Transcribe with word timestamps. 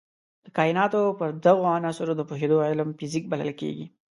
د 0.45 0.47
کایناتو 0.57 1.01
پر 1.19 1.29
دغو 1.45 1.63
عناصرو 1.75 2.13
د 2.17 2.21
پوهېدو 2.29 2.57
علم 2.67 2.89
فزیک 2.99 3.23
بلل 3.31 3.51
کېږي. 3.61 3.85